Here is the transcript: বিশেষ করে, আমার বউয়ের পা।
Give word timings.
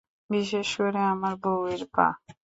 বিশেষ 0.29 0.67
করে, 0.77 1.01
আমার 1.13 1.33
বউয়ের 1.43 1.83
পা। 1.93 2.07